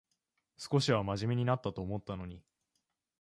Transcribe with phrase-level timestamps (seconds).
[0.57, 2.41] 少しはまじめになったと思ったのに